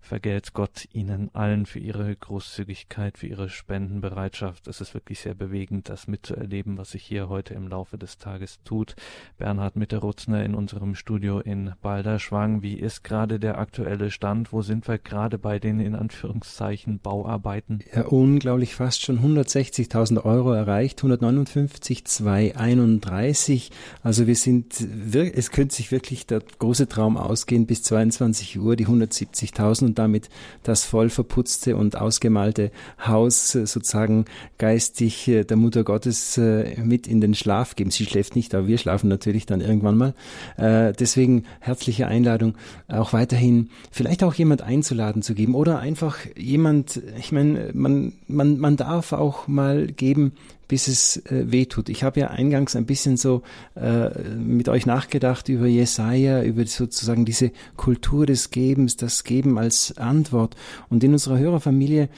[0.03, 4.67] vergelt Gott Ihnen allen für Ihre Großzügigkeit, für Ihre Spendenbereitschaft.
[4.67, 8.59] Es ist wirklich sehr bewegend, das mitzuerleben, was sich hier heute im Laufe des Tages
[8.65, 8.97] tut.
[9.39, 12.63] Bernhard Mitterutzner in unserem Studio in Balderschwang.
[12.63, 14.53] Wie ist gerade der aktuelle Stand?
[14.53, 17.79] Wo sind wir gerade bei den in Anführungszeichen Bauarbeiten?
[17.95, 23.71] Ja, unglaublich fast schon 160.000 Euro erreicht, 159,231.
[24.03, 24.85] Also wir sind,
[25.15, 30.31] es könnte sich wirklich der große Traum ausgehen bis 22 Uhr, die 170.000 und damit
[30.63, 32.71] das voll verputzte und ausgemalte
[33.07, 34.25] Haus äh, sozusagen
[34.57, 37.91] geistig äh, der Mutter Gottes äh, mit in den Schlaf geben.
[37.91, 40.15] Sie schläft nicht, aber wir schlafen natürlich dann irgendwann mal.
[40.59, 42.55] Deswegen herzliche Einladung,
[42.89, 48.59] auch weiterhin vielleicht auch jemand einzuladen zu geben oder einfach jemand, ich meine, man, man,
[48.59, 50.33] man darf auch mal geben,
[50.73, 51.91] bis es äh, wehtut.
[51.91, 53.43] Ich habe ja eingangs ein bisschen so
[53.75, 54.09] äh,
[54.39, 60.57] mit euch nachgedacht über Jesaja, über sozusagen diese Kultur des Gebens, das Geben als Antwort.
[60.89, 62.09] Und in unserer Hörerfamilie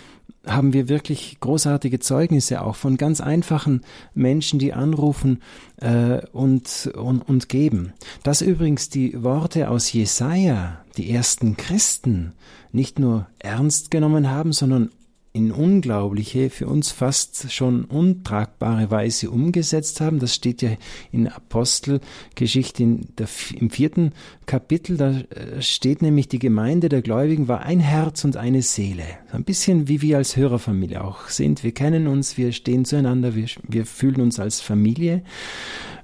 [0.47, 3.81] haben wir wirklich großartige Zeugnisse auch von ganz einfachen
[4.15, 5.43] Menschen, die anrufen
[5.79, 7.93] äh, und, und, und geben.
[8.23, 12.35] Dass übrigens die Worte aus Jesaja, die ersten Christen,
[12.71, 14.91] nicht nur ernst genommen haben, sondern
[15.37, 20.21] in unglaubliche, für uns fast schon untragbare Weise umgesetzt haben.
[20.21, 20.71] Das steht ja
[21.11, 23.27] in Apostelgeschichte in der,
[23.59, 24.13] im vierten
[24.47, 24.97] Kapitel.
[24.97, 29.03] Da äh, steht nämlich, die Gemeinde der Gläubigen war ein Herz und eine Seele.
[29.33, 31.65] Ein bisschen wie wir als Hörerfamilie auch sind.
[31.65, 35.25] Wir kennen uns, wir stehen zueinander, wir, wir fühlen uns als Familie.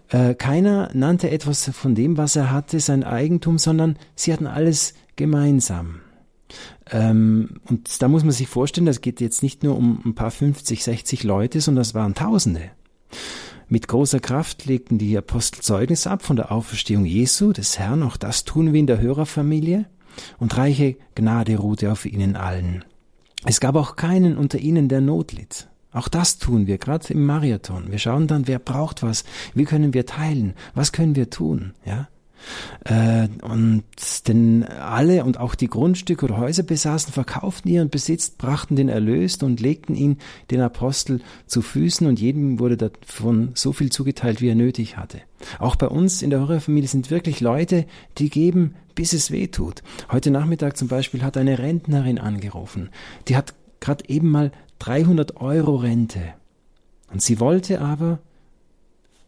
[0.09, 4.95] Äh, keiner nannte etwas von dem, was er hatte, sein Eigentum, sondern sie hatten alles
[5.15, 6.01] gemeinsam.
[6.91, 10.31] Ähm, und da muss man sich vorstellen, das geht jetzt nicht nur um ein paar
[10.31, 12.71] 50, 60 Leute, sondern es waren Tausende.
[13.69, 18.17] Mit großer Kraft legten die Apostel Zeugnis ab von der Auferstehung Jesu, des Herrn, auch
[18.17, 19.87] das tun wir in der Hörerfamilie,
[20.39, 22.85] und reiche Gnade ruhte auf ihnen allen.
[23.45, 25.69] Es gab auch keinen unter ihnen, der Not litt.
[25.93, 27.91] Auch das tun wir, gerade im Marathon.
[27.91, 32.09] Wir schauen dann, wer braucht was, wie können wir teilen, was können wir tun, ja.
[32.85, 33.85] Äh, und
[34.29, 39.43] denn alle und auch die Grundstücke oder Häuser besaßen, verkauften ihren Besitz, brachten den Erlös
[39.43, 40.19] und legten ihn
[40.51, 45.21] den Apostel zu Füßen und jedem wurde davon so viel zugeteilt, wie er nötig hatte.
[45.59, 47.87] Auch bei uns in der Horrorfamilie sind wirklich Leute,
[48.19, 49.83] die geben, bis es weh tut.
[50.11, 52.91] Heute Nachmittag zum Beispiel hat eine Rentnerin angerufen.
[53.29, 56.35] Die hat gerade eben mal 300 Euro Rente.
[57.13, 58.21] Und sie wollte aber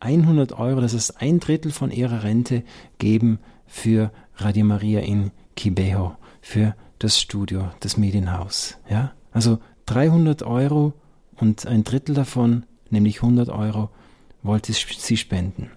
[0.03, 2.65] 100 Euro, das ist ein Drittel von ihrer Rente,
[2.99, 8.79] geben für Radio Maria in Kibeho, für das Studio, das Medienhaus.
[8.91, 9.13] Ja?
[9.33, 10.93] Also 300 Euro
[11.37, 13.91] und ein Drittel davon, nämlich 100 Euro,
[14.43, 15.71] wollte sie spenden.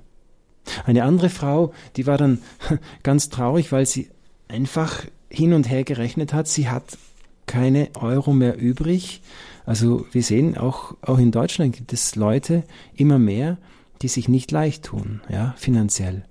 [0.86, 2.40] Eine andere Frau, die war dann
[3.04, 4.10] ganz traurig, weil sie
[4.48, 6.48] einfach hin und her gerechnet hat.
[6.48, 6.98] Sie hat
[7.46, 9.22] keine Euro mehr übrig.
[9.68, 12.64] Also wir sehen, auch, auch in Deutschland gibt es Leute
[12.96, 13.58] immer mehr,
[14.02, 16.24] die sich nicht leicht tun, ja, finanziell.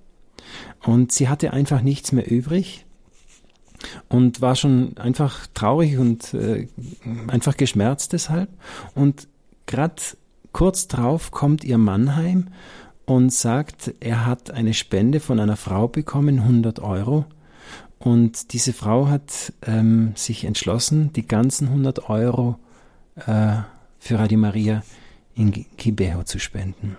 [0.83, 2.85] Und sie hatte einfach nichts mehr übrig
[4.07, 6.67] und war schon einfach traurig und äh,
[7.27, 8.49] einfach geschmerzt deshalb.
[8.93, 9.27] Und
[9.65, 10.01] gerade
[10.51, 12.47] kurz drauf kommt ihr Mann heim
[13.05, 17.25] und sagt, er hat eine Spende von einer Frau bekommen, 100 Euro.
[17.99, 22.59] Und diese Frau hat ähm, sich entschlossen, die ganzen 100 Euro
[23.15, 23.57] äh,
[23.99, 24.83] für Radio Maria
[25.33, 26.97] in Kibeho zu spenden.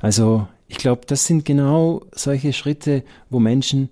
[0.00, 3.90] Also ich glaube, das sind genau solche Schritte, wo Menschen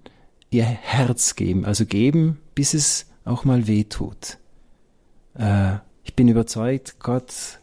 [0.51, 4.39] ihr Herz geben, also geben, bis es auch mal weh tut.
[5.39, 7.59] Äh, ich bin überzeugt, Gott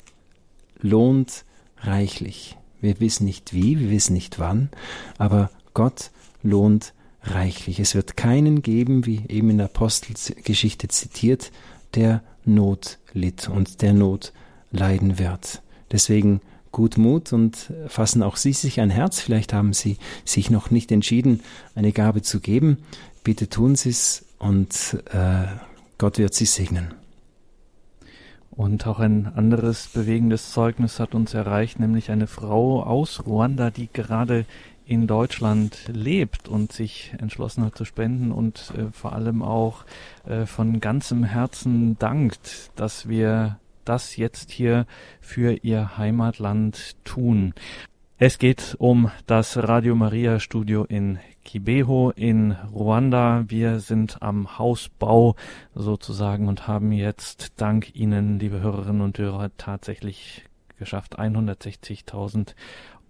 [0.80, 1.46] lohnt
[1.82, 2.58] reichlich.
[2.80, 4.70] Wir wissen nicht wie, wir wissen nicht wann,
[5.18, 7.80] aber Gott lohnt reichlich.
[7.80, 11.52] Es wird keinen geben, wie eben in der Apostelgeschichte zitiert,
[11.94, 14.34] der Not litt und der Not
[14.72, 15.62] leiden wird.
[15.92, 16.42] Deswegen
[16.72, 19.20] gut Mut und fassen auch Sie sich ein Herz.
[19.20, 21.42] Vielleicht haben Sie sich noch nicht entschieden,
[21.76, 22.78] eine Gabe zu geben.
[23.24, 25.46] Bitte tun Sie es und äh,
[25.98, 26.94] Gott wird Sie segnen.
[28.52, 33.90] Und auch ein anderes bewegendes Zeugnis hat uns erreicht, nämlich eine Frau aus Ruanda, die
[33.92, 34.46] gerade
[34.86, 39.86] in Deutschland lebt und sich entschlossen hat zu spenden und äh, vor allem auch
[40.26, 44.86] äh, von ganzem Herzen dankt, dass wir das jetzt hier
[45.20, 47.54] für ihr Heimatland tun.
[48.24, 53.46] Es geht um das Radio Maria Studio in Kibeho in Ruanda.
[53.48, 55.36] Wir sind am Hausbau
[55.74, 60.46] sozusagen und haben jetzt dank Ihnen, liebe Hörerinnen und Hörer, tatsächlich
[60.78, 61.20] geschafft.
[61.20, 62.54] 160.000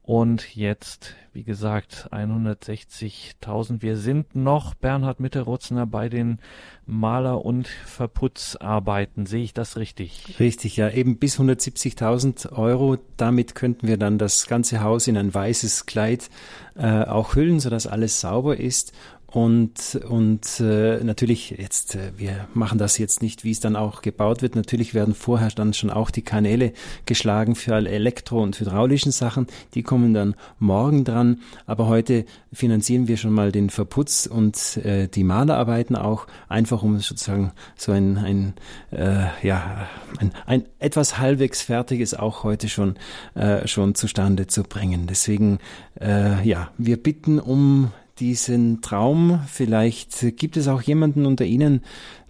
[0.05, 3.81] und jetzt, wie gesagt, 160.000.
[3.81, 6.37] Wir sind noch, Bernhard Mitterutzner, bei den
[6.85, 9.25] Maler- und Verputzarbeiten.
[9.25, 10.35] Sehe ich das richtig?
[10.39, 10.91] Richtig, ja.
[10.91, 12.99] Eben bis 170.000 Euro.
[13.17, 16.29] Damit könnten wir dann das ganze Haus in ein weißes Kleid
[16.75, 18.93] äh, auch hüllen, sodass alles sauber ist
[19.35, 24.01] und, und äh, natürlich, jetzt, äh, wir machen das jetzt nicht, wie es dann auch
[24.01, 24.55] gebaut wird.
[24.55, 26.71] Natürlich werden vorher dann schon auch die Kanäle
[27.05, 29.47] geschlagen für alle elektro- und hydraulischen Sachen.
[29.73, 31.41] Die kommen dann morgen dran.
[31.65, 32.23] Aber heute
[32.53, 37.91] finanzieren wir schon mal den Verputz und äh, die Malerarbeiten auch, einfach um sozusagen so
[37.91, 38.53] ein, ein
[38.91, 42.95] äh, ja, ein, ein etwas halbwegs fertiges auch heute schon,
[43.33, 45.07] äh, schon zustande zu bringen.
[45.07, 45.59] Deswegen,
[45.99, 49.41] äh, ja, wir bitten um diesen Traum.
[49.47, 51.81] Vielleicht gibt es auch jemanden unter Ihnen,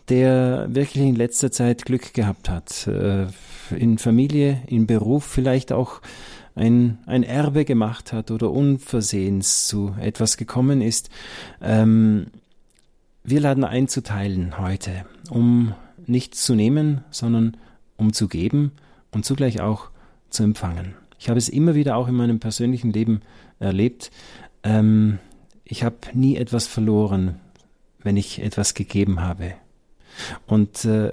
[0.10, 2.88] der wirklich in letzter Zeit Glück gehabt hat.
[2.88, 3.28] Äh,
[3.76, 6.02] in Familie, in Beruf, vielleicht auch
[6.56, 11.10] ein, ein Erbe gemacht hat oder unversehens zu etwas gekommen ist.
[11.62, 12.28] Ähm,
[13.24, 15.74] wir laden ein zu teilen heute, um
[16.06, 17.58] nichts zu nehmen, sondern
[17.98, 18.72] um zu geben
[19.12, 19.90] und zugleich auch
[20.30, 20.94] zu empfangen.
[21.18, 23.22] Ich habe es immer wieder auch in meinem persönlichen Leben
[23.60, 24.12] erlebt.
[24.64, 25.20] Ähm,
[25.66, 27.40] ich habe nie etwas verloren,
[28.00, 29.56] wenn ich etwas gegeben habe.
[30.46, 31.12] Und äh,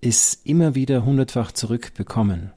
[0.00, 2.52] ist immer wieder hundertfach zurückbekommen.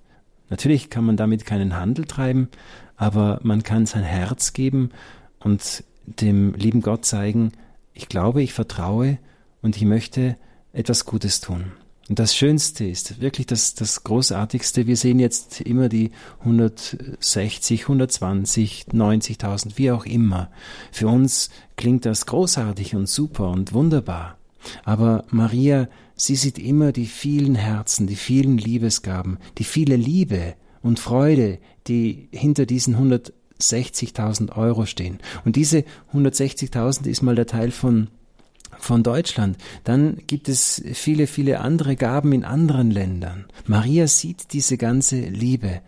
[0.50, 2.48] Natürlich kann man damit keinen Handel treiben,
[2.96, 4.92] aber man kann sein Herz geben
[5.40, 7.52] und dem lieben Gott zeigen,
[7.94, 9.18] ich glaube, ich vertraue
[9.62, 10.38] und ich möchte
[10.72, 11.74] etwas Gutes tun.
[12.14, 16.12] Und das Schönste ist, wirklich das, das Großartigste, wir sehen jetzt immer die
[16.42, 20.52] 160, 120, 90.000, wie auch immer.
[20.92, 24.38] Für uns klingt das großartig und super und wunderbar.
[24.84, 30.54] Aber Maria, sie sieht immer die vielen Herzen, die vielen Liebesgaben, die viele Liebe
[30.84, 31.58] und Freude,
[31.88, 35.18] die hinter diesen 160.000 Euro stehen.
[35.46, 35.84] Und diese
[36.14, 38.10] 160.000 ist mal der Teil von
[38.84, 39.58] von Deutschland.
[39.84, 43.46] Dann gibt es viele, viele andere Gaben in anderen Ländern.
[43.66, 45.82] Maria sieht diese ganze Liebe.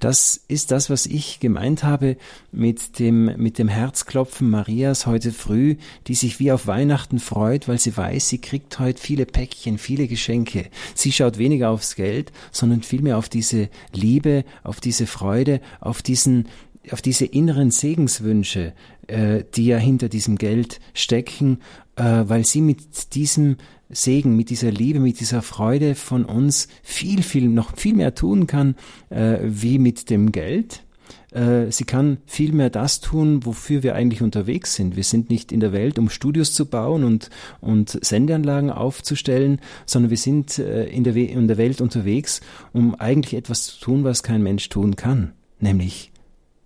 [0.00, 2.16] Das ist das, was ich gemeint habe
[2.50, 5.76] mit dem, mit dem Herzklopfen Marias heute früh,
[6.06, 10.06] die sich wie auf Weihnachten freut, weil sie weiß, sie kriegt heute viele Päckchen, viele
[10.06, 10.66] Geschenke.
[10.94, 16.48] Sie schaut weniger aufs Geld, sondern vielmehr auf diese Liebe, auf diese Freude, auf diesen,
[16.90, 18.72] auf diese inneren Segenswünsche,
[19.08, 21.58] äh, die ja hinter diesem Geld stecken
[21.96, 23.56] äh, weil sie mit diesem
[23.88, 28.46] Segen, mit dieser Liebe, mit dieser Freude von uns viel, viel, noch viel mehr tun
[28.46, 28.76] kann,
[29.10, 30.82] äh, wie mit dem Geld.
[31.32, 34.96] Äh, sie kann viel mehr das tun, wofür wir eigentlich unterwegs sind.
[34.96, 37.30] Wir sind nicht in der Welt, um Studios zu bauen und,
[37.60, 42.40] und Sendeanlagen aufzustellen, sondern wir sind äh, in, der in der Welt unterwegs,
[42.72, 46.11] um eigentlich etwas zu tun, was kein Mensch tun kann, nämlich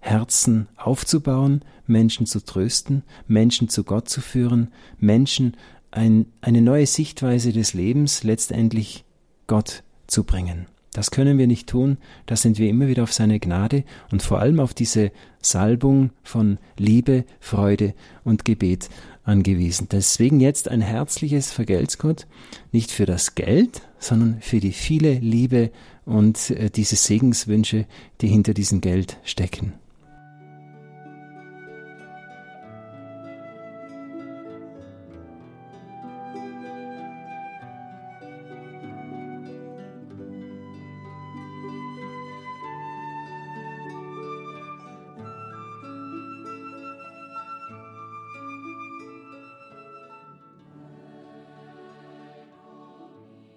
[0.07, 5.57] Herzen aufzubauen, Menschen zu trösten, Menschen zu Gott zu führen, Menschen
[5.91, 9.05] ein, eine neue Sichtweise des Lebens letztendlich
[9.47, 10.67] Gott zu bringen.
[10.93, 14.39] Das können wir nicht tun, da sind wir immer wieder auf seine Gnade und vor
[14.39, 15.11] allem auf diese
[15.43, 17.93] Salbung von Liebe, Freude
[18.25, 18.89] und Gebet
[19.25, 19.89] angewiesen.
[19.91, 22.27] Deswegen jetzt ein herzliches Vergelt's Gott,
[22.73, 25.71] nicht für das Geld, sondern für die viele Liebe
[26.07, 27.87] und äh, diese Segenswünsche,
[28.21, 29.75] die hinter diesem Geld stecken.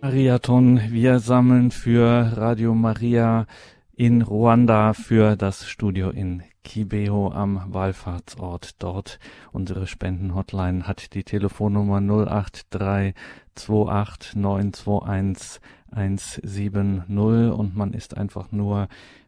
[0.09, 0.81] Mariathon.
[0.89, 3.45] Wir sammeln für Radio Maria
[3.95, 9.19] in Ruanda für das Studio in Kibeho am Wallfahrtsort dort.
[9.51, 13.13] Unsere Spendenhotline hat die Telefonnummer 083
[13.53, 17.07] 28 921 170
[17.53, 18.87] und man ist einfach nur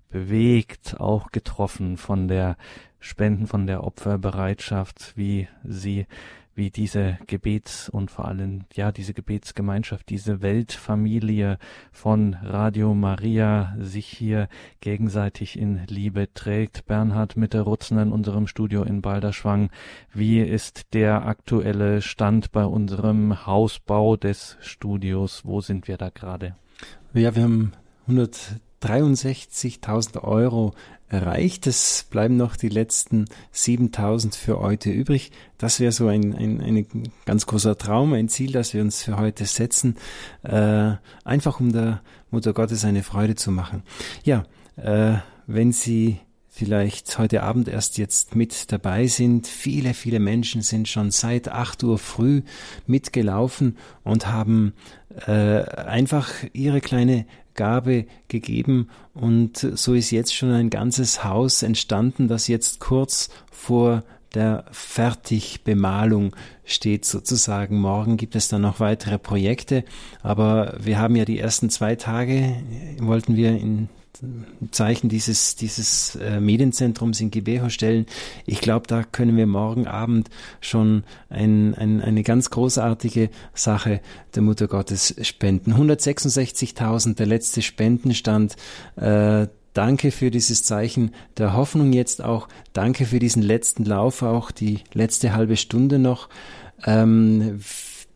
[0.09, 2.57] bewegt, auch getroffen von der
[2.99, 6.07] Spenden, von der Opferbereitschaft, wie sie
[6.55, 11.57] wie diese Gebets- und vor allem, ja, diese Gebetsgemeinschaft, diese Weltfamilie
[11.91, 14.49] von Radio Maria sich hier
[14.81, 16.85] gegenseitig in Liebe trägt.
[16.85, 19.69] Bernhard Mitterrutzen in unserem Studio in Balderschwang.
[20.13, 25.45] Wie ist der aktuelle Stand bei unserem Hausbau des Studios?
[25.45, 26.55] Wo sind wir da gerade?
[27.13, 27.73] Ja, wir haben
[28.07, 30.73] 163.000 Euro
[31.11, 31.67] erreicht.
[31.67, 35.31] Es bleiben noch die letzten 7000 für heute übrig.
[35.57, 39.17] Das wäre so ein, ein, ein ganz großer Traum, ein Ziel, das wir uns für
[39.17, 39.97] heute setzen,
[40.43, 40.93] äh,
[41.25, 43.83] einfach um der Mutter Gottes eine Freude zu machen.
[44.23, 44.45] Ja,
[44.77, 46.19] äh, wenn Sie
[46.53, 49.47] vielleicht heute Abend erst jetzt mit dabei sind.
[49.47, 52.41] Viele, viele Menschen sind schon seit 8 Uhr früh
[52.85, 54.73] mitgelaufen und haben
[55.25, 57.25] äh, einfach ihre kleine
[57.55, 64.03] Gabe gegeben und so ist jetzt schon ein ganzes Haus entstanden, das jetzt kurz vor
[64.33, 67.79] der Fertigbemalung steht sozusagen.
[67.79, 69.83] Morgen gibt es dann noch weitere Projekte,
[70.21, 72.55] aber wir haben ja die ersten zwei Tage,
[72.99, 73.89] wollten wir in
[74.71, 78.05] Zeichen dieses, dieses äh, Medienzentrums in Gibeho stellen.
[78.45, 84.01] Ich glaube, da können wir morgen Abend schon ein, ein, eine ganz großartige Sache
[84.35, 85.73] der Mutter Gottes spenden.
[85.73, 88.55] 166.000, der letzte Spendenstand.
[88.95, 92.49] Äh, Danke für dieses Zeichen der Hoffnung jetzt auch.
[92.73, 96.27] Danke für diesen letzten Lauf auch, die letzte halbe Stunde noch.
[96.85, 97.61] Ähm,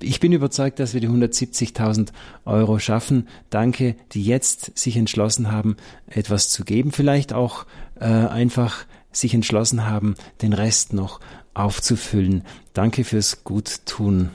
[0.06, 2.10] ich bin überzeugt, dass wir die 170.000
[2.46, 3.28] Euro schaffen.
[3.50, 5.78] Danke, die jetzt sich entschlossen haben,
[6.08, 6.92] etwas zu geben.
[6.92, 7.66] Vielleicht auch
[8.00, 11.20] äh, einfach sich entschlossen haben, den Rest noch
[11.54, 12.44] aufzufüllen.
[12.74, 14.30] Danke fürs Guttun.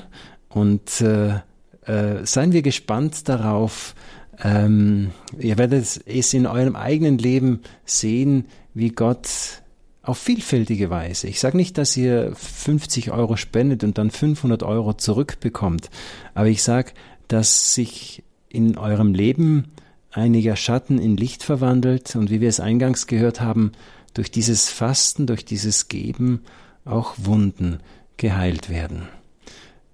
[0.49, 1.41] Und äh,
[1.87, 3.95] äh, seien wir gespannt darauf.
[4.43, 9.60] Ähm, ihr werdet es in eurem eigenen Leben sehen, wie Gott
[10.03, 11.29] auf vielfältige Weise.
[11.29, 15.91] Ich sage nicht, dass ihr 50 Euro spendet und dann 500 Euro zurückbekommt,
[16.35, 16.93] aber ich sage,
[17.29, 19.73] dass sich in eurem Leben
[20.11, 23.73] einiger Schatten in Licht verwandelt und wie wir es eingangs gehört haben,
[24.15, 26.41] durch dieses Fasten, durch dieses Geben
[26.85, 27.79] auch Wunden
[28.17, 29.09] geheilt werden.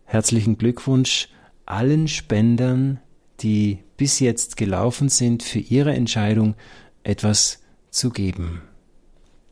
[0.05, 1.29] Herzlichen Glückwunsch
[1.67, 3.01] allen Spendern,
[3.41, 6.55] die bis jetzt gelaufen sind, für ihre Entscheidung
[7.03, 8.63] etwas zu geben.